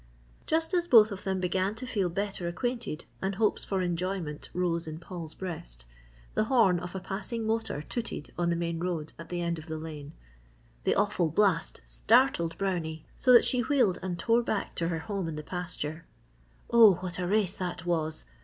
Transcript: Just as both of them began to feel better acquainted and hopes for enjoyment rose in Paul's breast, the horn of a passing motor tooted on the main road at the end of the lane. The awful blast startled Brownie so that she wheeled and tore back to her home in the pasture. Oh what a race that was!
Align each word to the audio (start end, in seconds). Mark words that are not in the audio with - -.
Just 0.47 0.73
as 0.73 0.87
both 0.87 1.11
of 1.11 1.25
them 1.25 1.39
began 1.39 1.75
to 1.75 1.85
feel 1.85 2.09
better 2.09 2.47
acquainted 2.47 3.05
and 3.21 3.35
hopes 3.35 3.63
for 3.63 3.83
enjoyment 3.83 4.49
rose 4.51 4.87
in 4.87 4.97
Paul's 4.97 5.35
breast, 5.35 5.85
the 6.33 6.45
horn 6.45 6.79
of 6.79 6.95
a 6.95 6.99
passing 6.99 7.45
motor 7.45 7.83
tooted 7.83 8.33
on 8.35 8.49
the 8.49 8.55
main 8.55 8.79
road 8.79 9.13
at 9.19 9.29
the 9.29 9.43
end 9.43 9.59
of 9.59 9.67
the 9.67 9.77
lane. 9.77 10.13
The 10.85 10.95
awful 10.95 11.29
blast 11.29 11.81
startled 11.85 12.57
Brownie 12.57 13.05
so 13.19 13.31
that 13.31 13.45
she 13.45 13.59
wheeled 13.61 13.99
and 14.01 14.17
tore 14.17 14.41
back 14.41 14.73
to 14.77 14.87
her 14.87 14.97
home 14.97 15.27
in 15.27 15.35
the 15.35 15.43
pasture. 15.43 16.05
Oh 16.71 16.95
what 16.95 17.19
a 17.19 17.27
race 17.27 17.53
that 17.53 17.85
was! 17.85 18.25